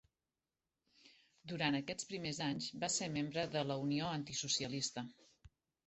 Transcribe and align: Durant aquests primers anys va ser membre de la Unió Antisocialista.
Durant 1.51 1.77
aquests 1.81 2.09
primers 2.13 2.41
anys 2.47 2.73
va 2.85 2.91
ser 2.97 3.13
membre 3.21 3.47
de 3.55 3.67
la 3.71 3.81
Unió 3.87 4.13
Antisocialista. 4.19 5.11